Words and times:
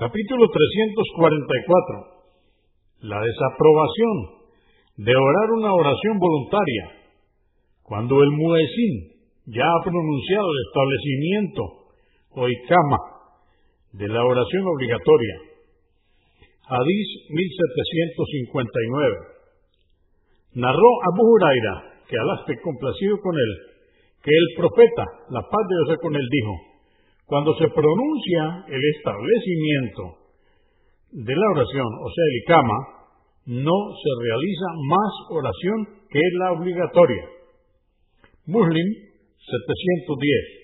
Capítulo 0.00 0.48
344. 0.48 2.24
La 3.12 3.20
desaprobación 3.20 4.48
de 4.96 5.12
orar 5.12 5.48
una 5.60 5.74
oración 5.76 6.16
voluntaria. 6.18 7.04
Cuando 7.84 8.16
el 8.24 8.30
muezín 8.32 9.20
ya 9.44 9.60
ha 9.60 9.84
pronunciado 9.84 10.46
el 10.56 10.58
establecimiento 10.72 11.62
o 12.32 12.48
ikama 12.48 13.00
de 13.92 14.08
la 14.08 14.24
oración 14.24 14.62
obligatoria. 14.72 15.36
Hadís 16.64 17.08
1759. 17.28 19.04
Narró 20.64 20.90
Abu 21.12 21.22
Huraira, 21.28 21.74
que 22.08 22.16
alaste 22.16 22.56
complacido 22.64 23.20
con 23.20 23.34
él, 23.36 23.52
que 24.24 24.30
el 24.32 24.48
profeta, 24.64 25.04
la 25.28 25.42
paz 25.44 25.64
de 25.68 25.76
Dios 25.84 25.98
con 26.00 26.16
él, 26.16 26.24
dijo, 26.30 26.79
cuando 27.30 27.54
se 27.54 27.68
pronuncia 27.68 28.64
el 28.66 28.80
establecimiento 28.98 30.18
de 31.12 31.32
la 31.32 31.46
oración, 31.54 31.86
o 31.86 32.10
sea, 32.10 32.24
el 32.26 32.36
ikama, 32.42 32.78
no 33.46 33.78
se 33.94 34.10
realiza 34.26 34.66
más 34.88 35.12
oración 35.30 36.02
que 36.10 36.18
la 36.38 36.52
obligatoria. 36.58 37.24
Muslim 38.46 38.86
710. 39.38 40.59